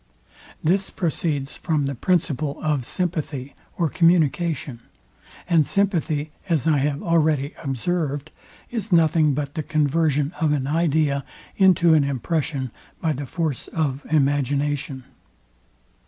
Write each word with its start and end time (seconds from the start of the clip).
This 0.63 0.89
proceeds 0.89 1.55
from 1.57 1.85
the 1.85 1.93
principle 1.93 2.57
of 2.63 2.87
sympathy 2.87 3.53
or 3.77 3.87
communication; 3.87 4.79
and 5.47 5.63
sympathy, 5.63 6.31
as 6.49 6.67
I 6.67 6.79
have 6.79 7.03
already 7.03 7.53
observed, 7.63 8.31
is 8.71 8.91
nothing 8.91 9.35
but 9.35 9.53
the 9.53 9.61
conversion 9.61 10.33
of 10.41 10.53
an 10.53 10.65
idea 10.65 11.23
into 11.55 11.93
an 11.93 12.03
impression 12.03 12.71
by 12.99 13.13
the 13.13 13.27
force 13.27 13.67
of 13.67 14.03
imagination. 14.11 15.03